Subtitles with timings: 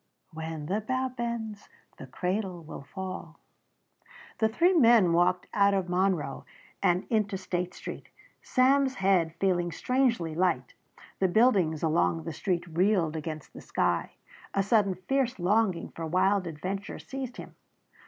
[0.33, 3.37] "When the bough bends the cradle will fall."
[4.39, 6.43] The three men walked out of Monroe
[6.81, 8.09] and into State Street,
[8.41, 10.73] Sam's head feeling strangely light.
[11.19, 14.13] The buildings along the street reeled against the sky.
[14.55, 17.53] A sudden fierce longing for wild adventure seized him.